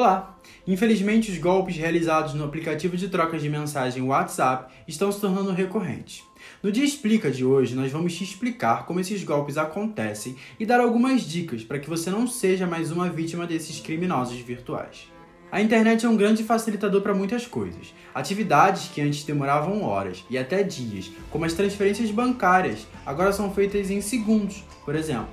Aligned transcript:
Olá! 0.00 0.34
Infelizmente, 0.66 1.30
os 1.30 1.36
golpes 1.36 1.76
realizados 1.76 2.32
no 2.32 2.42
aplicativo 2.42 2.96
de 2.96 3.10
troca 3.10 3.38
de 3.38 3.50
mensagem 3.50 4.02
WhatsApp 4.02 4.72
estão 4.88 5.12
se 5.12 5.20
tornando 5.20 5.52
recorrentes. 5.52 6.24
No 6.62 6.72
Dia 6.72 6.86
Explica 6.86 7.30
de 7.30 7.44
hoje, 7.44 7.74
nós 7.74 7.92
vamos 7.92 8.16
te 8.16 8.24
explicar 8.24 8.86
como 8.86 8.98
esses 8.98 9.22
golpes 9.22 9.58
acontecem 9.58 10.36
e 10.58 10.64
dar 10.64 10.80
algumas 10.80 11.20
dicas 11.20 11.62
para 11.64 11.78
que 11.78 11.90
você 11.90 12.08
não 12.08 12.26
seja 12.26 12.66
mais 12.66 12.90
uma 12.90 13.10
vítima 13.10 13.46
desses 13.46 13.78
criminosos 13.78 14.38
virtuais. 14.38 15.06
A 15.52 15.60
internet 15.60 16.06
é 16.06 16.08
um 16.08 16.16
grande 16.16 16.44
facilitador 16.44 17.02
para 17.02 17.12
muitas 17.12 17.46
coisas. 17.46 17.92
Atividades 18.14 18.88
que 18.88 19.02
antes 19.02 19.22
demoravam 19.24 19.82
horas 19.82 20.24
e 20.30 20.38
até 20.38 20.62
dias, 20.62 21.10
como 21.30 21.44
as 21.44 21.52
transferências 21.52 22.10
bancárias, 22.10 22.86
agora 23.04 23.34
são 23.34 23.52
feitas 23.52 23.90
em 23.90 24.00
segundos, 24.00 24.64
por 24.82 24.94
exemplo. 24.94 25.28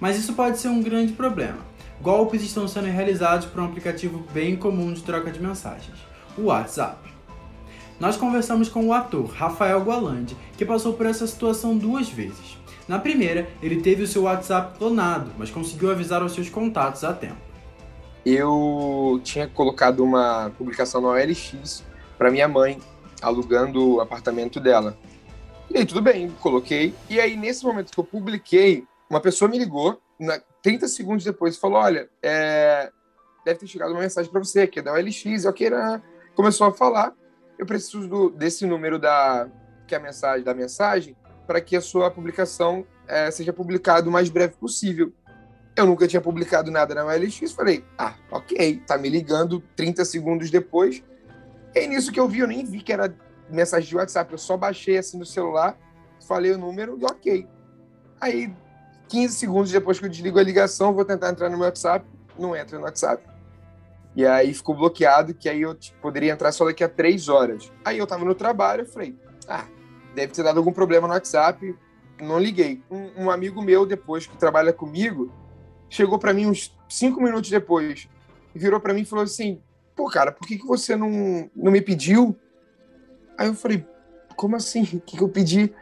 Mas 0.00 0.18
isso 0.18 0.32
pode 0.32 0.58
ser 0.58 0.66
um 0.66 0.82
grande 0.82 1.12
problema. 1.12 1.69
Golpes 2.00 2.42
estão 2.42 2.66
sendo 2.66 2.86
realizados 2.86 3.46
por 3.46 3.60
um 3.60 3.64
aplicativo 3.64 4.24
bem 4.32 4.56
comum 4.56 4.92
de 4.92 5.02
troca 5.02 5.30
de 5.30 5.40
mensagens, 5.40 5.98
o 6.36 6.44
WhatsApp. 6.44 7.10
Nós 7.98 8.16
conversamos 8.16 8.68
com 8.68 8.86
o 8.86 8.92
ator 8.92 9.26
Rafael 9.26 9.80
Gualandi, 9.82 10.36
que 10.56 10.64
passou 10.64 10.94
por 10.94 11.06
essa 11.06 11.26
situação 11.26 11.76
duas 11.76 12.08
vezes. 12.08 12.58
Na 12.88 12.98
primeira, 12.98 13.48
ele 13.62 13.82
teve 13.82 14.02
o 14.02 14.06
seu 14.06 14.22
WhatsApp 14.22 14.78
clonado, 14.78 15.30
mas 15.38 15.50
conseguiu 15.50 15.90
avisar 15.90 16.22
os 16.22 16.32
seus 16.32 16.48
contatos 16.48 17.04
a 17.04 17.12
tempo 17.12 17.50
eu 18.24 19.20
tinha 19.24 19.48
colocado 19.48 20.04
uma 20.04 20.50
publicação 20.56 21.00
no 21.00 21.08
OLX 21.08 21.84
para 22.18 22.30
minha 22.30 22.48
mãe, 22.48 22.78
alugando 23.22 23.96
o 23.96 24.00
apartamento 24.00 24.60
dela. 24.60 24.96
E 25.70 25.78
aí, 25.78 25.86
tudo 25.86 26.02
bem, 26.02 26.30
coloquei. 26.40 26.94
E 27.08 27.20
aí, 27.20 27.36
nesse 27.36 27.64
momento 27.64 27.92
que 27.92 27.98
eu 27.98 28.04
publiquei, 28.04 28.84
uma 29.08 29.20
pessoa 29.20 29.50
me 29.50 29.58
ligou, 29.58 30.00
na, 30.20 30.40
30 30.62 30.86
segundos 30.88 31.24
depois, 31.24 31.56
falou: 31.56 31.78
Olha, 31.78 32.08
é, 32.22 32.90
deve 33.44 33.60
ter 33.60 33.66
chegado 33.66 33.90
uma 33.92 34.00
mensagem 34.00 34.30
para 34.30 34.40
você, 34.40 34.66
que 34.66 34.78
é 34.78 34.82
da 34.82 34.92
OLX. 34.92 35.24
Queira. 35.54 36.02
Começou 36.34 36.66
a 36.66 36.72
falar: 36.72 37.12
Eu 37.58 37.66
preciso 37.66 38.06
do, 38.06 38.30
desse 38.30 38.66
número 38.66 38.98
da, 38.98 39.48
que 39.86 39.94
é 39.94 39.98
a 39.98 40.00
mensagem, 40.00 40.44
da 40.44 40.54
mensagem 40.54 41.16
para 41.50 41.60
que 41.60 41.74
a 41.74 41.80
sua 41.80 42.08
publicação 42.12 42.86
é, 43.08 43.28
seja 43.28 43.52
publicada 43.52 44.08
o 44.08 44.12
mais 44.12 44.28
breve 44.28 44.54
possível. 44.54 45.12
Eu 45.74 45.84
nunca 45.84 46.06
tinha 46.06 46.20
publicado 46.20 46.70
nada 46.70 46.94
na 46.94 47.04
OLX, 47.04 47.50
falei, 47.50 47.84
ah, 47.98 48.14
ok, 48.30 48.80
tá 48.86 48.96
me 48.96 49.08
ligando 49.08 49.60
30 49.74 50.04
segundos 50.04 50.48
depois. 50.48 51.02
E 51.74 51.80
aí, 51.80 51.88
nisso 51.88 52.12
que 52.12 52.20
eu 52.20 52.28
vi, 52.28 52.38
eu 52.38 52.46
nem 52.46 52.64
vi 52.64 52.80
que 52.80 52.92
era 52.92 53.12
mensagem 53.48 53.88
de 53.88 53.96
WhatsApp, 53.96 54.30
eu 54.30 54.38
só 54.38 54.56
baixei 54.56 54.96
assim 54.96 55.18
no 55.18 55.26
celular, 55.26 55.76
falei 56.28 56.52
o 56.52 56.58
número 56.58 56.96
e 57.00 57.04
ok. 57.04 57.48
Aí, 58.20 58.54
15 59.10 59.34
segundos 59.34 59.72
depois 59.72 59.98
que 59.98 60.04
eu 60.04 60.08
desligo 60.08 60.38
a 60.38 60.42
ligação, 60.42 60.94
vou 60.94 61.04
tentar 61.04 61.30
entrar 61.30 61.50
no 61.50 61.58
meu 61.58 61.66
WhatsApp, 61.66 62.06
não 62.38 62.54
entra 62.54 62.78
no 62.78 62.84
WhatsApp. 62.84 63.22
E 64.14 64.24
aí 64.24 64.54
ficou 64.54 64.74
bloqueado, 64.74 65.34
que 65.34 65.48
aí 65.48 65.62
eu 65.62 65.74
tipo, 65.74 66.00
poderia 66.00 66.32
entrar 66.32 66.52
só 66.52 66.64
daqui 66.64 66.84
a 66.84 66.88
três 66.88 67.28
horas. 67.28 67.72
Aí 67.84 67.98
eu 67.98 68.06
tava 68.06 68.24
no 68.24 68.34
trabalho, 68.34 68.82
eu 68.82 68.86
falei, 68.86 69.16
ah, 69.48 69.66
deve 70.14 70.32
ter 70.32 70.44
dado 70.44 70.58
algum 70.58 70.72
problema 70.72 71.08
no 71.08 71.14
WhatsApp, 71.14 71.76
não 72.20 72.38
liguei. 72.38 72.82
Um, 72.88 73.24
um 73.24 73.30
amigo 73.30 73.60
meu, 73.60 73.84
depois, 73.84 74.26
que 74.26 74.36
trabalha 74.36 74.72
comigo, 74.72 75.32
chegou 75.88 76.18
para 76.18 76.32
mim 76.32 76.46
uns 76.46 76.76
cinco 76.88 77.20
minutos 77.20 77.50
depois 77.50 78.08
e 78.54 78.58
virou 78.58 78.80
para 78.80 78.94
mim 78.94 79.02
e 79.02 79.06
falou 79.06 79.24
assim: 79.24 79.60
pô, 79.96 80.08
cara, 80.08 80.30
por 80.30 80.46
que, 80.46 80.56
que 80.56 80.66
você 80.66 80.94
não, 80.94 81.50
não 81.54 81.72
me 81.72 81.80
pediu? 81.80 82.38
Aí 83.36 83.48
eu 83.48 83.54
falei: 83.54 83.84
como 84.36 84.54
assim? 84.54 84.82
O 84.82 85.00
que, 85.00 85.16
que 85.16 85.22
eu 85.22 85.28
pedi? 85.28 85.74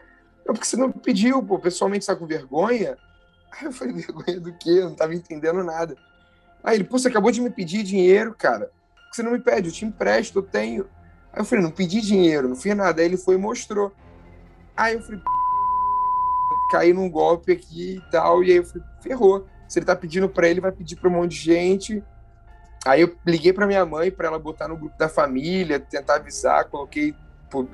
Não, 0.46 0.54
porque 0.54 0.66
você 0.66 0.76
não 0.76 0.90
pediu, 0.90 1.42
pô, 1.42 1.58
pessoalmente 1.58 2.02
está 2.02 2.16
com 2.16 2.26
vergonha? 2.26 2.96
Aí 3.52 3.66
eu 3.66 3.72
falei: 3.72 3.94
vergonha 3.94 4.40
do 4.40 4.52
quê? 4.52 4.70
Eu 4.70 4.90
não 4.90 4.94
tava 4.94 5.14
entendendo 5.14 5.62
nada. 5.62 5.96
Aí 6.62 6.76
ele: 6.76 6.84
pô, 6.84 6.98
você 6.98 7.08
acabou 7.08 7.30
de 7.30 7.40
me 7.40 7.50
pedir 7.50 7.82
dinheiro, 7.82 8.34
cara. 8.34 8.66
Por 8.66 9.10
que 9.10 9.16
você 9.16 9.22
não 9.22 9.32
me 9.32 9.40
pede? 9.40 9.68
Eu 9.68 9.72
te 9.72 9.84
empresto, 9.84 10.38
eu 10.38 10.42
tenho. 10.42 10.88
Aí 11.32 11.40
eu 11.40 11.44
falei: 11.44 11.64
não 11.64 11.70
pedi 11.70 12.00
dinheiro, 12.00 12.48
não 12.48 12.56
fiz 12.56 12.76
nada. 12.76 13.00
Aí 13.00 13.06
ele 13.06 13.16
foi 13.16 13.34
e 13.34 13.38
mostrou. 13.38 13.92
Aí 14.76 14.94
eu 14.94 15.02
falei: 15.02 15.20
caí 16.70 16.92
num 16.92 17.10
golpe 17.10 17.52
aqui 17.52 17.96
e 17.96 18.10
tal. 18.10 18.42
E 18.42 18.50
aí 18.50 18.56
eu 18.56 18.64
falei: 18.64 18.86
ferrou 19.00 19.46
se 19.68 19.78
ele 19.78 19.86
tá 19.86 19.94
pedindo 19.94 20.28
para 20.28 20.48
ele, 20.48 20.60
vai 20.60 20.72
pedir 20.72 20.96
para 20.96 21.08
um 21.08 21.12
monte 21.12 21.32
de 21.32 21.40
gente. 21.40 22.02
Aí 22.86 23.02
eu 23.02 23.14
liguei 23.26 23.52
para 23.52 23.66
minha 23.66 23.84
mãe 23.84 24.10
para 24.10 24.28
ela 24.28 24.38
botar 24.38 24.66
no 24.66 24.76
grupo 24.76 24.96
da 24.96 25.08
família, 25.08 25.78
tentar 25.78 26.16
avisar, 26.16 26.64
coloquei, 26.64 27.14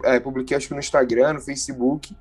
é, 0.02 0.18
publiquei 0.18 0.56
acho 0.56 0.66
que 0.66 0.74
no 0.74 0.80
Instagram, 0.80 1.34
no 1.34 1.40
Facebook, 1.40 2.16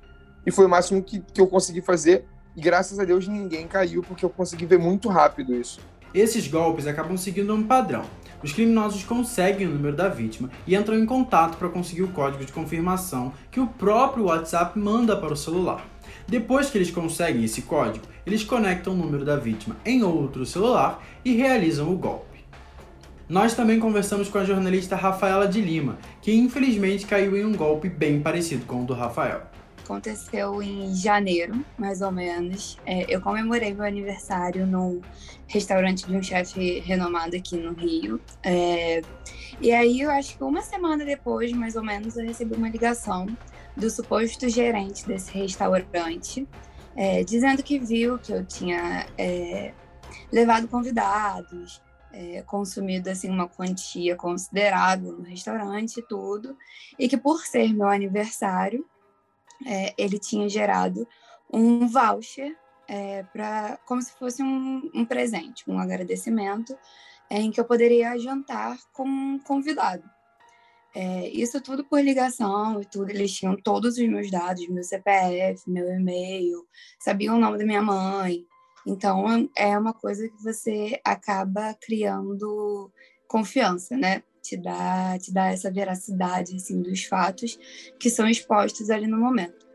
e 0.46 0.50
foi 0.52 0.66
o 0.66 0.68
máximo 0.68 1.02
que, 1.02 1.20
que 1.20 1.40
eu 1.40 1.46
consegui 1.48 1.80
fazer. 1.80 2.24
E 2.56 2.60
graças 2.60 2.98
a 2.98 3.04
Deus 3.04 3.26
ninguém 3.26 3.66
caiu, 3.66 4.02
porque 4.02 4.24
eu 4.24 4.30
consegui 4.30 4.66
ver 4.66 4.78
muito 4.78 5.08
rápido 5.08 5.54
isso. 5.54 5.80
Esses 6.14 6.46
golpes 6.46 6.86
acabam 6.86 7.16
seguindo 7.16 7.52
um 7.52 7.64
padrão. 7.64 8.04
Os 8.40 8.52
criminosos 8.52 9.02
conseguem 9.02 9.66
o 9.66 9.70
número 9.70 9.96
da 9.96 10.08
vítima 10.08 10.50
e 10.66 10.76
entram 10.76 10.96
em 10.96 11.04
contato 11.04 11.56
para 11.56 11.68
conseguir 11.68 12.02
o 12.02 12.12
código 12.12 12.44
de 12.44 12.52
confirmação 12.52 13.32
que 13.50 13.58
o 13.58 13.66
próprio 13.66 14.26
WhatsApp 14.26 14.78
manda 14.78 15.16
para 15.16 15.32
o 15.32 15.36
celular. 15.36 15.84
Depois 16.28 16.70
que 16.70 16.78
eles 16.78 16.90
conseguem 16.90 17.44
esse 17.44 17.62
código, 17.62 18.04
eles 18.24 18.44
conectam 18.44 18.92
o 18.92 18.96
número 18.96 19.24
da 19.24 19.36
vítima 19.36 19.76
em 19.84 20.02
outro 20.04 20.46
celular 20.46 21.02
e 21.24 21.34
realizam 21.34 21.92
o 21.92 21.96
golpe. 21.96 22.44
Nós 23.28 23.54
também 23.54 23.80
conversamos 23.80 24.28
com 24.28 24.38
a 24.38 24.44
jornalista 24.44 24.94
Rafaela 24.94 25.48
de 25.48 25.60
Lima, 25.60 25.98
que 26.20 26.32
infelizmente 26.32 27.06
caiu 27.06 27.36
em 27.36 27.44
um 27.44 27.56
golpe 27.56 27.88
bem 27.88 28.20
parecido 28.20 28.66
com 28.66 28.82
o 28.82 28.86
do 28.86 28.92
Rafael. 28.92 29.53
Aconteceu 29.84 30.62
em 30.62 30.94
janeiro, 30.94 31.62
mais 31.76 32.00
ou 32.00 32.10
menos. 32.10 32.78
É, 32.86 33.04
eu 33.14 33.20
comemorei 33.20 33.74
meu 33.74 33.84
aniversário 33.84 34.66
num 34.66 35.02
restaurante 35.46 36.06
de 36.06 36.16
um 36.16 36.22
chefe 36.22 36.80
renomado 36.80 37.36
aqui 37.36 37.58
no 37.58 37.74
Rio. 37.74 38.18
É, 38.42 39.02
e 39.60 39.70
aí, 39.72 40.00
eu 40.00 40.10
acho 40.10 40.38
que 40.38 40.42
uma 40.42 40.62
semana 40.62 41.04
depois, 41.04 41.52
mais 41.52 41.76
ou 41.76 41.84
menos, 41.84 42.16
eu 42.16 42.26
recebi 42.26 42.56
uma 42.56 42.68
ligação 42.68 43.26
do 43.76 43.90
suposto 43.90 44.48
gerente 44.48 45.06
desse 45.06 45.36
restaurante, 45.36 46.48
é, 46.96 47.22
dizendo 47.22 47.62
que 47.62 47.78
viu 47.78 48.18
que 48.18 48.32
eu 48.32 48.42
tinha 48.42 49.06
é, 49.18 49.74
levado 50.32 50.66
convidados, 50.66 51.82
é, 52.10 52.42
consumido 52.42 53.10
assim 53.10 53.28
uma 53.28 53.48
quantia 53.48 54.16
considerável 54.16 55.12
no 55.12 55.24
restaurante 55.24 55.98
e 55.98 56.02
tudo, 56.02 56.56
e 56.98 57.06
que 57.06 57.18
por 57.18 57.44
ser 57.44 57.74
meu 57.74 57.88
aniversário, 57.88 58.86
é, 59.66 59.94
ele 59.96 60.18
tinha 60.18 60.48
gerado 60.48 61.06
um 61.52 61.86
voucher 61.86 62.56
é, 62.88 63.22
para 63.24 63.78
como 63.86 64.02
se 64.02 64.12
fosse 64.12 64.42
um, 64.42 64.90
um 64.94 65.04
presente, 65.04 65.64
um 65.68 65.78
agradecimento, 65.78 66.76
é, 67.30 67.40
em 67.40 67.50
que 67.50 67.60
eu 67.60 67.64
poderia 67.64 68.18
jantar 68.18 68.78
com 68.92 69.04
um 69.04 69.38
convidado. 69.38 70.02
É, 70.94 71.28
isso 71.28 71.60
tudo 71.60 71.84
por 71.84 72.00
ligação 72.00 72.80
e 72.80 72.84
tudo. 72.84 73.10
Eles 73.10 73.32
tinham 73.32 73.56
todos 73.56 73.98
os 73.98 74.08
meus 74.08 74.30
dados, 74.30 74.68
meu 74.68 74.84
CPF, 74.84 75.68
meu 75.68 75.88
e-mail, 75.88 76.64
sabiam 77.00 77.36
o 77.36 77.40
nome 77.40 77.58
da 77.58 77.64
minha 77.64 77.82
mãe. 77.82 78.46
Então, 78.86 79.48
é 79.56 79.76
uma 79.76 79.92
coisa 79.92 80.28
que 80.28 80.42
você 80.42 81.00
acaba 81.02 81.74
criando 81.80 82.92
confiança, 83.26 83.96
né? 83.96 84.22
Te 84.44 84.58
dá, 84.58 85.18
te 85.18 85.32
dá 85.32 85.46
essa 85.46 85.70
veracidade, 85.72 86.54
assim, 86.54 86.82
dos 86.82 87.04
fatos 87.04 87.58
que 87.98 88.10
são 88.10 88.28
expostos 88.28 88.90
ali 88.90 89.06
no 89.06 89.18
momento. 89.18 89.66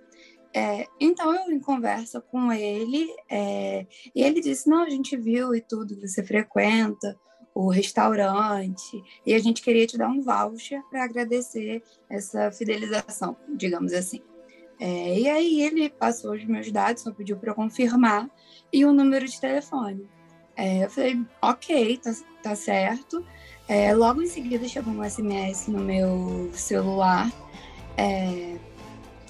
É, 0.53 0.85
então, 0.99 1.33
eu 1.33 1.51
em 1.51 1.59
conversa 1.59 2.21
com 2.21 2.53
ele, 2.53 3.07
é, 3.27 3.87
e 4.13 4.21
ele 4.21 4.39
disse, 4.39 4.69
não, 4.69 4.83
a 4.83 4.89
gente 4.89 5.17
viu 5.17 5.55
e 5.55 5.61
tudo, 5.61 5.99
você 5.99 6.23
frequenta, 6.23 7.17
o 7.53 7.69
restaurante, 7.69 9.03
e 9.25 9.33
a 9.33 9.39
gente 9.39 9.61
queria 9.63 9.87
te 9.87 9.97
dar 9.97 10.07
um 10.07 10.21
voucher 10.21 10.83
para 10.91 11.03
agradecer 11.03 11.81
essa 12.07 12.51
fidelização, 12.51 13.35
digamos 13.57 13.91
assim. 13.91 14.21
É, 14.79 15.19
e 15.19 15.27
aí 15.27 15.61
ele 15.61 15.89
passou 15.89 16.33
os 16.33 16.45
meus 16.45 16.71
dados, 16.71 17.01
só 17.01 17.11
pediu 17.11 17.37
para 17.37 17.55
confirmar, 17.55 18.29
e 18.71 18.85
o 18.85 18.93
número 18.93 19.25
de 19.25 19.41
telefone. 19.41 20.07
É, 20.55 20.83
eu 20.83 20.89
falei, 20.89 21.17
ok, 21.41 21.97
tá, 21.97 22.11
tá 22.43 22.55
certo. 22.55 23.25
É, 23.69 23.93
logo 23.93 24.19
em 24.19 24.25
seguida 24.25 24.67
chegou 24.67 24.91
um 24.91 25.07
SMS 25.07 25.67
no 25.67 25.79
meu 25.79 26.49
celular, 26.53 27.31
é, 27.95 28.55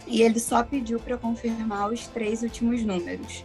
e 0.08 0.22
ele 0.22 0.40
só 0.40 0.64
pediu 0.64 0.98
para 0.98 1.18
confirmar 1.18 1.92
os 1.92 2.08
três 2.08 2.42
últimos 2.42 2.82
números. 2.82 3.44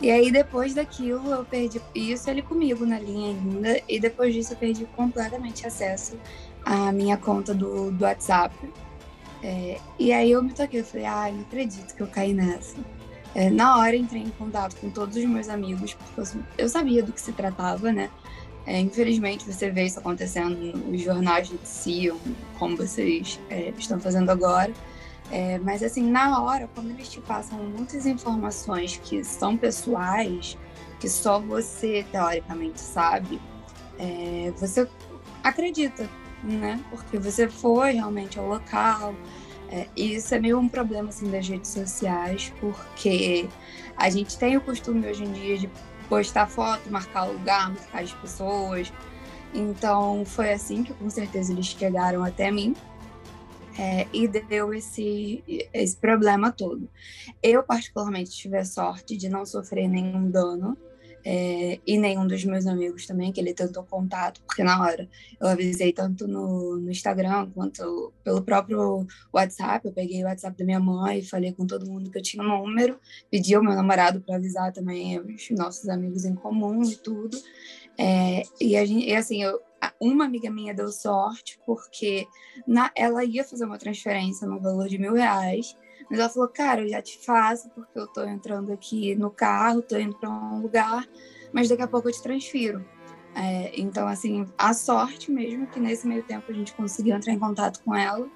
E 0.00 0.10
aí, 0.10 0.30
depois 0.30 0.74
daquilo, 0.74 1.30
eu 1.30 1.44
perdi 1.44 1.80
isso 1.94 2.28
ele 2.30 2.40
comigo 2.40 2.84
na 2.86 2.98
linha 2.98 3.28
ainda. 3.28 3.80
E 3.88 4.00
depois 4.00 4.34
disso, 4.34 4.52
eu 4.52 4.56
perdi 4.56 4.84
completamente 4.96 5.66
acesso 5.66 6.18
à 6.64 6.92
minha 6.92 7.16
conta 7.16 7.54
do, 7.54 7.90
do 7.90 8.04
WhatsApp. 8.04 8.54
É, 9.42 9.78
e 9.98 10.12
aí, 10.12 10.30
eu 10.30 10.42
me 10.42 10.52
toquei. 10.52 10.80
Eu 10.80 10.84
falei, 10.84 11.06
ai, 11.06 11.30
ah, 11.30 11.34
não 11.34 11.42
acredito 11.42 11.94
que 11.94 12.02
eu 12.02 12.06
caí 12.06 12.34
nessa. 12.34 12.76
É, 13.34 13.48
na 13.48 13.78
hora, 13.78 13.96
entrei 13.96 14.22
em 14.22 14.30
contato 14.30 14.76
com 14.76 14.90
todos 14.90 15.16
os 15.16 15.24
meus 15.24 15.48
amigos, 15.48 15.94
porque 15.94 16.20
eu, 16.20 16.42
eu 16.58 16.68
sabia 16.68 17.02
do 17.02 17.12
que 17.12 17.20
se 17.20 17.32
tratava, 17.32 17.92
né? 17.92 18.10
É, 18.66 18.80
infelizmente, 18.80 19.44
você 19.44 19.70
vê 19.70 19.84
isso 19.84 19.98
acontecendo 19.98 20.76
nos 20.76 21.00
jornais 21.00 21.48
noticiam, 21.50 22.18
como 22.58 22.76
vocês 22.76 23.40
é, 23.48 23.72
estão 23.78 24.00
fazendo 24.00 24.30
agora. 24.30 24.72
É, 25.30 25.58
mas 25.58 25.82
assim, 25.82 26.08
na 26.10 26.42
hora, 26.42 26.68
quando 26.74 26.90
eles 26.90 27.08
te 27.08 27.20
passam 27.20 27.58
muitas 27.58 28.06
informações 28.06 29.00
que 29.02 29.22
são 29.22 29.56
pessoais, 29.56 30.58
que 30.98 31.08
só 31.08 31.38
você 31.38 32.04
teoricamente 32.10 32.80
sabe, 32.80 33.40
é, 33.98 34.52
você 34.56 34.88
acredita, 35.42 36.08
né? 36.42 36.80
Porque 36.90 37.18
você 37.18 37.48
foi 37.48 37.92
realmente 37.92 38.38
ao 38.38 38.48
local. 38.48 39.14
É, 39.68 39.88
e 39.96 40.14
isso 40.14 40.32
é 40.34 40.38
meio 40.38 40.58
um 40.58 40.68
problema 40.68 41.08
assim 41.08 41.28
das 41.28 41.48
redes 41.48 41.70
sociais, 41.70 42.52
porque 42.60 43.48
a 43.96 44.08
gente 44.08 44.38
tem 44.38 44.56
o 44.56 44.60
costume 44.60 45.08
hoje 45.08 45.24
em 45.24 45.32
dia 45.32 45.58
de 45.58 45.70
postar 46.08 46.46
foto, 46.46 46.90
marcar 46.90 47.24
lugar, 47.24 47.70
marcar 47.70 48.02
as 48.02 48.12
pessoas. 48.12 48.92
Então 49.54 50.24
foi 50.24 50.52
assim 50.52 50.82
que 50.82 50.92
com 50.94 51.08
certeza 51.08 51.52
eles 51.52 51.66
chegaram 51.66 52.24
até 52.24 52.50
mim. 52.50 52.74
É, 53.78 54.06
e 54.10 54.26
deu 54.26 54.72
esse, 54.72 55.44
esse 55.72 55.96
problema 55.98 56.50
todo. 56.50 56.88
Eu, 57.42 57.62
particularmente, 57.62 58.30
tive 58.30 58.56
a 58.56 58.64
sorte 58.64 59.18
de 59.18 59.28
não 59.28 59.44
sofrer 59.44 59.86
nenhum 59.86 60.30
dano 60.30 60.78
é, 61.28 61.80
e 61.84 61.98
nenhum 61.98 62.24
dos 62.24 62.44
meus 62.44 62.68
amigos 62.68 63.04
também, 63.04 63.32
que 63.32 63.40
ele 63.40 63.52
tentou 63.52 63.82
contato, 63.82 64.40
porque 64.46 64.62
na 64.62 64.80
hora 64.80 65.08
eu 65.40 65.48
avisei 65.48 65.92
tanto 65.92 66.28
no, 66.28 66.76
no 66.76 66.88
Instagram 66.88 67.50
quanto 67.50 68.12
pelo 68.22 68.42
próprio 68.42 69.04
WhatsApp. 69.32 69.84
Eu 69.84 69.92
peguei 69.92 70.22
o 70.22 70.26
WhatsApp 70.28 70.56
da 70.56 70.64
minha 70.64 70.78
mãe, 70.78 71.24
falei 71.24 71.52
com 71.52 71.66
todo 71.66 71.90
mundo 71.90 72.12
que 72.12 72.18
eu 72.18 72.22
tinha 72.22 72.44
um 72.44 72.46
número, 72.46 72.96
pedi 73.28 73.56
ao 73.56 73.62
meu 73.62 73.74
namorado 73.74 74.20
para 74.20 74.36
avisar 74.36 74.72
também 74.72 75.18
os 75.18 75.50
nossos 75.50 75.88
amigos 75.88 76.24
em 76.24 76.36
comum 76.36 76.80
e 76.84 76.94
tudo. 76.94 77.36
É, 77.98 78.44
e, 78.60 78.76
a 78.76 78.84
gente, 78.86 79.08
e 79.08 79.12
assim, 79.16 79.42
eu, 79.42 79.60
uma 80.00 80.26
amiga 80.26 80.48
minha 80.48 80.72
deu 80.72 80.92
sorte 80.92 81.58
porque 81.66 82.24
na, 82.68 82.92
ela 82.94 83.24
ia 83.24 83.42
fazer 83.42 83.64
uma 83.64 83.78
transferência 83.78 84.46
no 84.46 84.60
valor 84.60 84.86
de 84.86 84.96
mil 84.96 85.14
reais 85.14 85.74
mas 86.08 86.18
ela 86.18 86.28
falou, 86.28 86.48
cara, 86.48 86.82
eu 86.82 86.88
já 86.88 87.02
te 87.02 87.18
faço, 87.24 87.68
porque 87.70 87.98
eu 87.98 88.06
tô 88.06 88.22
entrando 88.24 88.72
aqui 88.72 89.14
no 89.14 89.30
carro, 89.30 89.82
tô 89.82 89.96
indo 89.96 90.16
para 90.16 90.30
um 90.30 90.60
lugar, 90.60 91.06
mas 91.52 91.68
daqui 91.68 91.82
a 91.82 91.88
pouco 91.88 92.08
eu 92.08 92.12
te 92.12 92.22
transfiro. 92.22 92.84
É, 93.34 93.72
então, 93.78 94.08
assim, 94.08 94.46
a 94.56 94.72
sorte 94.72 95.30
mesmo 95.30 95.66
que 95.66 95.78
nesse 95.78 96.06
meio 96.06 96.22
tempo 96.22 96.50
a 96.50 96.54
gente 96.54 96.72
conseguiu 96.72 97.14
entrar 97.14 97.32
em 97.32 97.38
contato 97.38 97.82
com 97.84 97.94
ela 97.94 98.26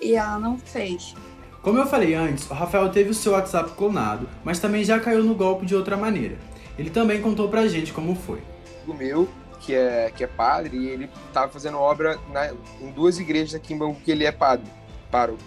e 0.00 0.14
ela 0.14 0.38
não 0.38 0.58
fez. 0.58 1.14
Como 1.62 1.78
eu 1.78 1.86
falei 1.86 2.12
antes, 2.14 2.50
o 2.50 2.54
Rafael 2.54 2.90
teve 2.90 3.10
o 3.10 3.14
seu 3.14 3.32
WhatsApp 3.32 3.70
clonado, 3.76 4.28
mas 4.42 4.58
também 4.58 4.84
já 4.84 4.98
caiu 4.98 5.22
no 5.22 5.32
golpe 5.32 5.64
de 5.64 5.76
outra 5.76 5.96
maneira. 5.96 6.36
Ele 6.76 6.90
também 6.90 7.22
contou 7.22 7.48
pra 7.48 7.68
gente 7.68 7.92
como 7.92 8.16
foi. 8.16 8.42
O 8.84 8.92
meu, 8.92 9.28
que 9.60 9.72
é, 9.72 10.10
que 10.10 10.24
é 10.24 10.26
padre, 10.26 10.76
e 10.76 10.88
ele 10.88 11.08
estava 11.28 11.52
fazendo 11.52 11.78
obra 11.78 12.18
na, 12.32 12.52
em 12.80 12.90
duas 12.90 13.20
igrejas 13.20 13.54
aqui 13.54 13.74
em 13.74 13.78
Bangu 13.78 14.00
que 14.04 14.10
ele 14.10 14.24
é 14.24 14.32
padre, 14.32 14.66
paro. 15.08 15.38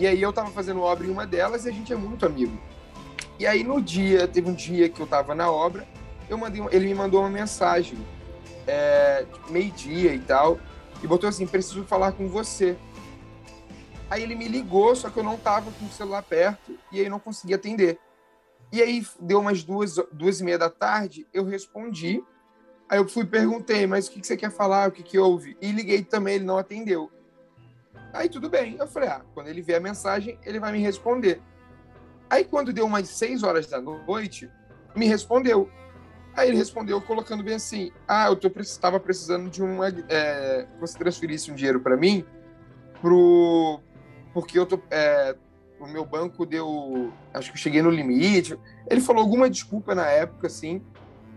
E 0.00 0.06
aí 0.06 0.20
eu 0.20 0.32
tava 0.32 0.50
fazendo 0.50 0.80
obra 0.80 1.06
em 1.06 1.10
uma 1.10 1.26
delas 1.26 1.64
e 1.64 1.68
a 1.68 1.72
gente 1.72 1.92
é 1.92 1.96
muito 1.96 2.26
amigo. 2.26 2.58
E 3.38 3.46
aí 3.46 3.62
no 3.62 3.80
dia, 3.80 4.26
teve 4.28 4.48
um 4.48 4.54
dia 4.54 4.88
que 4.88 5.00
eu 5.00 5.06
tava 5.06 5.34
na 5.34 5.50
obra, 5.50 5.86
eu 6.28 6.38
mandei, 6.38 6.62
ele 6.70 6.86
me 6.86 6.94
mandou 6.94 7.20
uma 7.20 7.30
mensagem, 7.30 7.98
é, 8.66 9.26
tipo, 9.32 9.52
meio-dia 9.52 10.14
e 10.14 10.20
tal, 10.20 10.58
e 11.02 11.06
botou 11.06 11.28
assim: 11.28 11.46
preciso 11.46 11.84
falar 11.84 12.12
com 12.12 12.28
você. 12.28 12.76
Aí 14.08 14.22
ele 14.22 14.34
me 14.34 14.46
ligou, 14.46 14.94
só 14.94 15.08
que 15.08 15.16
eu 15.16 15.22
não 15.22 15.38
tava 15.38 15.70
com 15.72 15.86
o 15.86 15.90
celular 15.90 16.22
perto 16.22 16.78
e 16.90 17.00
aí 17.00 17.08
não 17.08 17.18
consegui 17.18 17.54
atender. 17.54 17.98
E 18.70 18.82
aí 18.82 19.06
deu 19.20 19.40
umas 19.40 19.64
duas, 19.64 19.96
duas 20.12 20.40
e 20.40 20.44
meia 20.44 20.58
da 20.58 20.70
tarde, 20.70 21.26
eu 21.32 21.44
respondi. 21.44 22.22
Aí 22.88 22.98
eu 22.98 23.08
fui 23.08 23.24
perguntei, 23.24 23.86
mas 23.86 24.06
o 24.06 24.10
que, 24.10 24.20
que 24.20 24.26
você 24.26 24.36
quer 24.36 24.50
falar? 24.50 24.88
O 24.88 24.92
que, 24.92 25.02
que 25.02 25.18
houve? 25.18 25.56
E 25.60 25.72
liguei 25.72 26.02
também, 26.02 26.34
ele 26.34 26.44
não 26.44 26.58
atendeu. 26.58 27.10
Aí 28.12 28.28
tudo 28.28 28.48
bem. 28.48 28.76
Eu 28.78 28.86
falei, 28.86 29.08
ah, 29.08 29.22
quando 29.34 29.48
ele 29.48 29.62
ver 29.62 29.76
a 29.76 29.80
mensagem, 29.80 30.38
ele 30.44 30.60
vai 30.60 30.72
me 30.72 30.80
responder. 30.80 31.40
Aí 32.28 32.44
quando 32.44 32.72
deu 32.72 32.86
umas 32.86 33.08
6 33.08 33.42
horas 33.42 33.66
da 33.66 33.80
noite, 33.80 34.50
me 34.94 35.06
respondeu. 35.06 35.70
Aí 36.34 36.48
ele 36.48 36.56
respondeu 36.56 37.00
colocando 37.00 37.42
bem 37.42 37.54
assim: 37.54 37.90
Ah, 38.08 38.26
eu 38.26 38.50
estava 38.60 38.98
precisando 38.98 39.50
de 39.50 39.62
uma. 39.62 39.88
É, 40.08 40.66
você 40.80 40.98
transferisse 40.98 41.50
um 41.50 41.54
dinheiro 41.54 41.80
para 41.80 41.96
mim, 41.96 42.24
pro, 43.00 43.80
porque 44.32 44.58
eu 44.58 44.64
tô, 44.64 44.80
é, 44.90 45.36
o 45.78 45.86
meu 45.86 46.04
banco 46.04 46.46
deu. 46.46 47.12
Acho 47.34 47.50
que 47.50 47.56
eu 47.58 47.60
cheguei 47.60 47.82
no 47.82 47.90
limite. 47.90 48.58
Ele 48.88 49.00
falou 49.00 49.22
alguma 49.22 49.48
desculpa 49.50 49.94
na 49.94 50.06
época, 50.06 50.46
assim, 50.46 50.82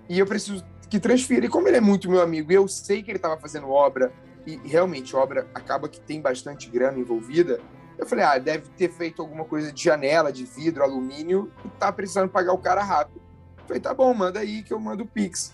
e 0.07 0.17
eu 0.17 0.25
preciso 0.25 0.63
que 0.89 0.99
transfira. 0.99 1.45
E 1.45 1.49
como 1.49 1.67
ele 1.67 1.77
é 1.77 1.81
muito 1.81 2.09
meu 2.09 2.21
amigo 2.21 2.51
eu 2.51 2.67
sei 2.67 3.03
que 3.03 3.11
ele 3.11 3.17
estava 3.17 3.37
fazendo 3.37 3.69
obra 3.69 4.13
e 4.45 4.57
realmente 4.63 5.15
a 5.15 5.19
obra 5.19 5.47
acaba 5.53 5.89
que 5.89 5.99
tem 5.99 6.21
bastante 6.21 6.69
grana 6.69 6.99
envolvida. 6.99 7.59
Eu 7.97 8.05
falei, 8.05 8.25
ah, 8.25 8.37
deve 8.37 8.69
ter 8.69 8.91
feito 8.91 9.21
alguma 9.21 9.45
coisa 9.45 9.71
de 9.71 9.83
janela, 9.83 10.31
de 10.31 10.45
vidro, 10.45 10.83
alumínio, 10.83 11.51
e 11.63 11.69
tá 11.69 11.91
precisando 11.91 12.29
pagar 12.29 12.53
o 12.53 12.57
cara 12.57 12.83
rápido. 12.83 13.21
Eu 13.59 13.65
falei, 13.65 13.81
tá 13.81 13.93
bom, 13.93 14.13
manda 14.13 14.39
aí 14.39 14.61
que 14.63 14.73
eu 14.73 14.79
mando 14.79 15.03
o 15.03 15.07
Pix. 15.07 15.53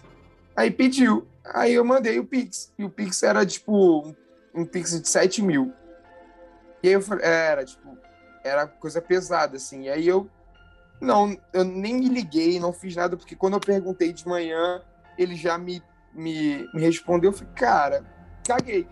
Aí 0.55 0.69
pediu. 0.69 1.27
Aí 1.45 1.73
eu 1.73 1.85
mandei 1.85 2.19
o 2.19 2.25
Pix. 2.25 2.73
E 2.77 2.83
o 2.83 2.89
Pix 2.89 3.23
era, 3.23 3.45
tipo, 3.45 4.13
um 4.53 4.65
Pix 4.65 4.99
de 4.99 5.07
7 5.07 5.41
mil. 5.41 5.71
E 6.83 6.87
aí 6.87 6.93
eu 6.93 7.01
falei, 7.01 7.25
era, 7.25 7.63
tipo, 7.63 7.97
era 8.43 8.67
coisa 8.67 9.01
pesada, 9.01 9.57
assim. 9.57 9.83
E 9.83 9.89
aí 9.89 10.07
eu, 10.07 10.29
não, 10.99 11.37
eu 11.53 11.63
nem 11.63 11.95
me 11.95 12.09
liguei, 12.09 12.59
não 12.59 12.73
fiz 12.73 12.95
nada, 12.95 13.15
porque 13.15 13.35
quando 13.35 13.53
eu 13.53 13.59
perguntei 13.59 14.11
de 14.11 14.27
manhã, 14.27 14.81
ele 15.17 15.35
já 15.35 15.57
me, 15.57 15.81
me, 16.13 16.67
me 16.73 16.81
respondeu. 16.81 17.31
Eu 17.31 17.37
falei, 17.37 17.53
cara, 17.53 18.05
caguei. 18.43 18.87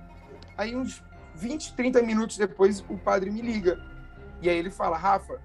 Aí 0.58 0.76
uns 0.76 1.04
20, 1.36 1.74
30 1.74 2.02
minutos 2.02 2.38
depois 2.38 2.84
o 2.90 2.98
padre 2.98 3.32
me 3.32 3.42
liga. 3.42 3.80
E 4.42 4.50
aí 4.50 4.58
ele 4.58 4.70
fala, 4.70 4.98
Rafa, 4.98 5.40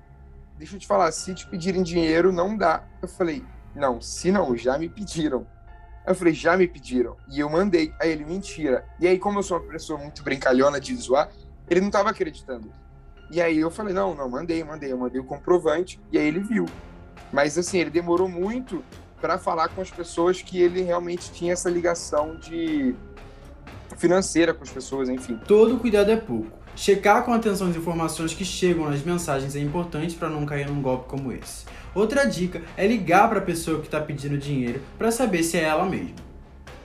deixa 0.59 0.77
eu 0.77 0.81
te 0.81 0.87
falar, 0.87 1.11
se 1.12 1.35
te 1.35 1.47
pedirem 1.47 1.83
dinheiro, 1.83 2.33
não 2.33 2.56
dá. 2.56 2.85
Eu 3.03 3.09
falei, 3.09 3.45
não, 3.75 4.01
se 4.01 4.31
não, 4.31 4.56
já 4.56 4.79
me 4.79 4.89
pediram. 4.89 5.47
Eu 6.06 6.15
falei, 6.15 6.35
já 6.35 6.56
me 6.56 6.69
pediram. 6.69 7.17
E 7.31 7.41
eu 7.41 7.49
mandei. 7.49 7.93
Aí 7.99 8.11
ele, 8.11 8.25
mentira. 8.25 8.85
E 9.01 9.06
aí, 9.06 9.19
como 9.19 9.39
eu 9.39 9.43
sou 9.43 9.59
uma 9.59 9.69
pessoa 9.71 9.99
muito 9.99 10.23
brincalhona 10.23 10.79
de 10.79 10.95
zoar, 10.97 11.31
ele 11.69 11.81
não 11.81 11.89
estava 11.89 12.11
acreditando. 12.11 12.71
E 13.31 13.41
aí 13.41 13.59
eu 13.59 13.71
falei, 13.71 13.95
não, 13.95 14.15
não, 14.15 14.29
mandei, 14.29 14.62
mandei. 14.62 14.93
Eu 14.93 14.99
mandei 14.99 15.21
o 15.21 15.25
comprovante. 15.25 15.99
E 16.12 16.19
aí 16.19 16.27
ele 16.27 16.41
viu. 16.41 16.67
Mas 17.33 17.56
assim, 17.56 17.79
ele 17.79 17.91
demorou 17.91 18.29
muito 18.29 18.85
para 19.21 19.39
falar 19.39 19.69
com 19.69 19.81
as 19.81 19.91
pessoas 19.91 20.43
que 20.43 20.61
ele 20.61 20.83
realmente 20.83 21.33
tinha 21.33 21.55
essa 21.55 21.71
ligação 21.71 22.37
de 22.37 22.95
financeira 23.96 24.52
com 24.52 24.62
as 24.62 24.70
pessoas, 24.70 25.08
enfim. 25.08 25.38
Todo 25.46 25.78
cuidado 25.78 26.11
é 26.11 26.16
pouco. 26.16 26.64
Checar 26.76 27.22
com 27.25 27.32
atenção 27.32 27.69
as 27.69 27.76
informações 27.76 28.34
que 28.34 28.44
chegam 28.44 28.90
nas 28.90 29.02
mensagens 29.02 29.55
é 29.55 29.61
importante 29.61 30.16
para 30.16 30.28
não 30.28 30.44
cair 30.44 30.69
num 30.69 30.82
golpe 30.82 31.08
como 31.08 31.31
esse. 31.32 31.64
Outra 31.94 32.25
dica 32.25 32.62
é 32.76 32.87
ligar 32.87 33.28
para 33.28 33.38
a 33.38 33.43
pessoa 33.43 33.78
que 33.78 33.87
está 33.87 34.00
pedindo 34.00 34.37
dinheiro 34.37 34.81
para 34.99 35.12
saber 35.12 35.44
se 35.44 35.56
é 35.56 35.62
ela 35.62 35.87
mesma. 35.87 36.17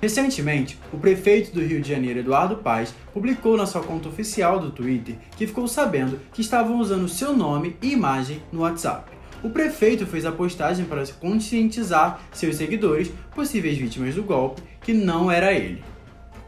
Recentemente, 0.02 0.80
o 0.94 0.98
prefeito 0.98 1.52
do 1.52 1.62
Rio 1.62 1.82
de 1.82 1.90
Janeiro, 1.90 2.20
Eduardo 2.20 2.58
Paes, 2.58 2.94
publicou 3.12 3.58
na 3.58 3.66
sua 3.66 3.82
conta 3.82 4.08
oficial 4.08 4.60
do 4.60 4.72
Twitter 4.72 5.18
que 5.36 5.48
ficou 5.48 5.68
sabendo 5.68 6.20
que 6.32 6.40
estavam 6.40 6.80
usando 6.80 7.10
seu 7.10 7.36
nome 7.36 7.76
e 7.82 7.92
imagem 7.92 8.42
no 8.52 8.62
WhatsApp. 8.62 9.12
O 9.44 9.50
prefeito 9.50 10.06
fez 10.06 10.26
a 10.26 10.32
postagem 10.32 10.86
para 10.86 11.06
conscientizar 11.20 12.22
seus 12.32 12.56
seguidores, 12.56 13.12
possíveis 13.34 13.78
vítimas 13.78 14.16
do 14.16 14.24
golpe, 14.24 14.62
que 14.82 14.94
não 14.94 15.32
era 15.32 15.52
ele. 15.52 15.84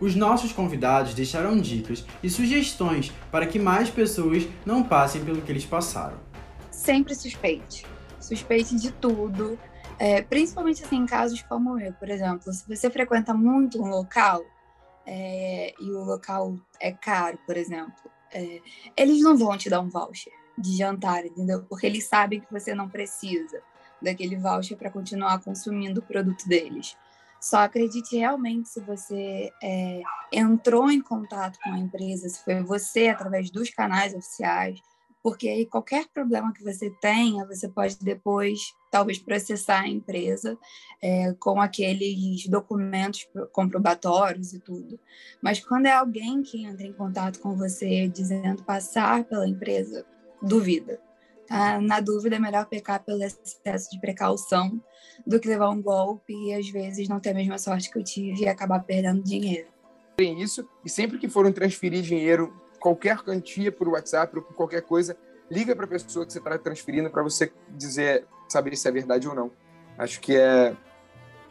Os 0.01 0.15
nossos 0.15 0.51
convidados 0.51 1.13
deixaram 1.13 1.55
dicas 1.61 2.03
e 2.23 2.29
sugestões 2.29 3.11
para 3.31 3.45
que 3.45 3.59
mais 3.59 3.87
pessoas 3.87 4.47
não 4.65 4.81
passem 4.81 5.23
pelo 5.23 5.43
que 5.43 5.51
eles 5.51 5.63
passaram. 5.63 6.17
Sempre 6.71 7.13
suspeite. 7.13 7.85
Suspeite 8.19 8.75
de 8.75 8.91
tudo. 8.91 9.59
É, 9.99 10.23
principalmente 10.23 10.83
assim, 10.83 10.97
em 10.97 11.05
casos 11.05 11.43
como 11.43 11.79
eu, 11.79 11.93
por 11.93 12.09
exemplo. 12.09 12.51
Se 12.51 12.67
você 12.67 12.89
frequenta 12.89 13.31
muito 13.31 13.79
um 13.79 13.87
local 13.87 14.43
é, 15.05 15.75
e 15.79 15.91
o 15.91 16.03
local 16.03 16.55
é 16.79 16.91
caro, 16.91 17.37
por 17.45 17.55
exemplo, 17.55 17.93
é, 18.33 18.59
eles 18.97 19.21
não 19.21 19.37
vão 19.37 19.55
te 19.55 19.69
dar 19.69 19.81
um 19.81 19.89
voucher 19.89 20.33
de 20.57 20.75
jantar, 20.75 21.23
entendeu? 21.23 21.63
Porque 21.69 21.85
eles 21.85 22.07
sabem 22.07 22.39
que 22.39 22.51
você 22.51 22.73
não 22.73 22.89
precisa 22.89 23.61
daquele 24.01 24.35
voucher 24.35 24.75
para 24.75 24.89
continuar 24.89 25.39
consumindo 25.43 25.99
o 25.99 26.03
produto 26.03 26.47
deles. 26.47 26.97
Só 27.41 27.57
acredite 27.57 28.15
realmente 28.15 28.69
se 28.69 28.79
você 28.81 29.51
é, 29.63 30.01
entrou 30.31 30.91
em 30.91 31.01
contato 31.01 31.57
com 31.63 31.71
a 31.71 31.79
empresa, 31.79 32.29
se 32.29 32.43
foi 32.43 32.61
você 32.61 33.07
através 33.07 33.49
dos 33.49 33.71
canais 33.71 34.13
oficiais, 34.13 34.79
porque 35.23 35.49
aí 35.49 35.65
qualquer 35.65 36.07
problema 36.13 36.53
que 36.53 36.63
você 36.63 36.91
tenha, 37.01 37.45
você 37.45 37.67
pode 37.67 37.97
depois, 37.99 38.75
talvez, 38.91 39.17
processar 39.17 39.81
a 39.81 39.87
empresa 39.87 40.57
é, 41.01 41.33
com 41.39 41.59
aqueles 41.59 42.47
documentos 42.47 43.27
comprobatórios 43.51 44.53
e 44.53 44.59
tudo. 44.59 44.99
Mas 45.41 45.59
quando 45.59 45.87
é 45.87 45.91
alguém 45.91 46.43
que 46.43 46.63
entra 46.63 46.85
em 46.85 46.93
contato 46.93 47.39
com 47.39 47.55
você 47.55 48.07
dizendo 48.07 48.63
passar 48.63 49.23
pela 49.23 49.47
empresa, 49.47 50.05
duvida. 50.41 50.99
Tá? 51.51 51.81
Na 51.81 51.99
dúvida, 51.99 52.37
é 52.37 52.39
melhor 52.39 52.65
pecar 52.65 53.03
pelo 53.03 53.21
excesso 53.21 53.91
de 53.91 53.99
precaução 53.99 54.81
do 55.27 55.37
que 55.37 55.49
levar 55.49 55.69
um 55.69 55.81
golpe 55.81 56.33
e 56.33 56.53
às 56.53 56.69
vezes 56.69 57.09
não 57.09 57.19
ter 57.19 57.31
a 57.31 57.33
mesma 57.33 57.57
sorte 57.57 57.91
que 57.91 57.99
eu 57.99 58.03
tive 58.03 58.43
e 58.43 58.47
acabar 58.47 58.79
perdendo 58.79 59.21
dinheiro. 59.21 59.67
Tem 60.15 60.41
isso, 60.41 60.65
e 60.85 60.89
sempre 60.89 61.17
que 61.17 61.27
forem 61.27 61.51
transferir 61.51 62.01
dinheiro, 62.01 62.53
qualquer 62.79 63.17
quantia 63.17 63.69
por 63.69 63.89
WhatsApp 63.89 64.33
ou 64.37 64.41
por 64.41 64.55
qualquer 64.55 64.81
coisa, 64.81 65.17
liga 65.49 65.75
para 65.75 65.83
a 65.83 65.89
pessoa 65.89 66.25
que 66.25 66.31
você 66.31 66.39
está 66.39 66.57
transferindo 66.57 67.09
para 67.09 67.21
você 67.21 67.51
dizer, 67.69 68.25
saber 68.47 68.77
se 68.77 68.87
é 68.87 68.91
verdade 68.91 69.27
ou 69.27 69.35
não. 69.35 69.51
Acho 69.97 70.21
que 70.21 70.37
é, 70.37 70.73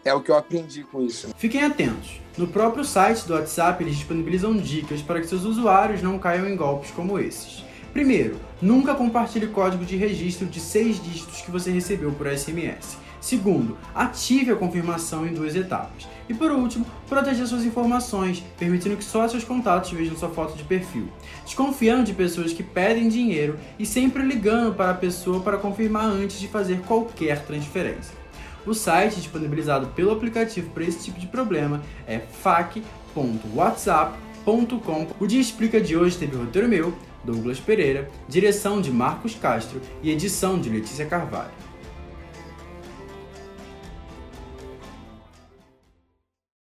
É 0.02 0.14
o 0.14 0.22
que 0.22 0.30
eu 0.30 0.36
aprendi 0.36 0.82
com 0.82 1.02
isso. 1.02 1.28
Fiquem 1.36 1.62
atentos. 1.62 2.22
No 2.38 2.48
próprio 2.48 2.84
site 2.84 3.26
do 3.26 3.34
WhatsApp, 3.34 3.84
eles 3.84 3.96
disponibilizam 3.96 4.56
dicas 4.56 5.02
para 5.02 5.20
que 5.20 5.26
seus 5.26 5.44
usuários 5.44 6.00
não 6.00 6.18
caiam 6.18 6.48
em 6.48 6.56
golpes 6.56 6.90
como 6.90 7.18
esses. 7.18 7.68
Primeiro, 7.92 8.36
nunca 8.62 8.94
compartilhe 8.94 9.48
código 9.48 9.84
de 9.84 9.96
registro 9.96 10.46
de 10.46 10.60
seis 10.60 11.02
dígitos 11.02 11.42
que 11.42 11.50
você 11.50 11.70
recebeu 11.70 12.12
por 12.12 12.28
SMS. 12.28 12.96
Segundo, 13.20 13.76
ative 13.94 14.52
a 14.52 14.56
confirmação 14.56 15.26
em 15.26 15.34
duas 15.34 15.54
etapas. 15.54 16.08
E 16.28 16.32
por 16.32 16.50
último, 16.50 16.86
proteja 17.08 17.44
suas 17.44 17.64
informações, 17.64 18.42
permitindo 18.58 18.96
que 18.96 19.04
só 19.04 19.28
seus 19.28 19.44
contatos 19.44 19.90
vejam 19.90 20.16
sua 20.16 20.30
foto 20.30 20.56
de 20.56 20.64
perfil. 20.64 21.08
Desconfiando 21.44 22.04
de 22.04 22.14
pessoas 22.14 22.52
que 22.52 22.62
pedem 22.62 23.08
dinheiro 23.08 23.58
e 23.78 23.84
sempre 23.84 24.22
ligando 24.22 24.74
para 24.74 24.92
a 24.92 24.94
pessoa 24.94 25.40
para 25.40 25.58
confirmar 25.58 26.06
antes 26.06 26.40
de 26.40 26.48
fazer 26.48 26.80
qualquer 26.82 27.44
transferência. 27.44 28.18
O 28.66 28.74
site 28.74 29.16
disponibilizado 29.16 29.88
pelo 29.88 30.12
aplicativo 30.12 30.70
para 30.70 30.84
esse 30.84 31.04
tipo 31.04 31.18
de 31.18 31.26
problema 31.26 31.82
é 32.06 32.18
fac.whatsapp.com. 32.18 35.06
O 35.18 35.26
Dia 35.26 35.40
Explica 35.40 35.80
de 35.80 35.96
hoje 35.96 36.16
teve 36.16 36.36
roteiro 36.36 36.68
meu, 36.68 36.94
Douglas 37.24 37.60
Pereira, 37.60 38.10
direção 38.28 38.80
de 38.80 38.90
Marcos 38.90 39.34
Castro 39.34 39.80
e 40.02 40.10
edição 40.10 40.58
de 40.60 40.68
Letícia 40.68 41.06
Carvalho. 41.06 41.69